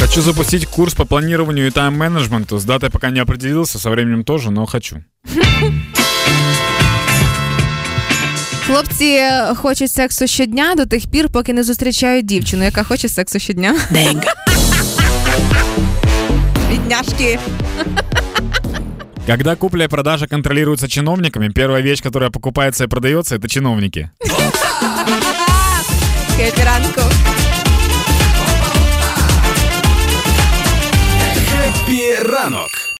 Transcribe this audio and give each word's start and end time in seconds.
Хочу 0.00 0.22
запустить 0.22 0.66
курс 0.66 0.94
по 0.94 1.04
планированию 1.04 1.66
и 1.66 1.70
тайм-менеджменту. 1.70 2.58
С 2.58 2.64
датой 2.64 2.90
пока 2.90 3.10
не 3.10 3.20
определился, 3.20 3.78
со 3.78 3.90
временем 3.90 4.24
тоже, 4.24 4.50
но 4.50 4.66
хочу. 4.66 4.96
Хлопці 8.66 9.20
хочуть 9.56 9.90
сексу 9.90 10.26
щодня 10.26 10.74
до 10.74 10.86
тих 10.86 11.06
пір, 11.06 11.28
поки 11.28 11.52
не 11.52 11.64
зустрічають 11.64 12.26
дівчину, 12.26 12.64
яка 12.64 12.84
хоче 12.84 13.08
сексу 13.08 13.38
щодня. 13.38 13.76
Бідняшки. 16.70 17.38
Когда 19.26 19.54
купля 19.54 19.84
и 19.84 19.88
продажа 19.88 20.26
контролируются 20.26 20.88
чиновниками, 20.88 21.50
первая 21.50 21.82
вещь, 21.82 22.02
которая 22.02 22.30
покупается 22.30 22.84
и 22.84 22.86
продается, 22.88 23.36
это 23.36 23.48
чиновники. 23.48 24.10
Кепіранку. 26.36 27.00
Ранок 32.19 32.86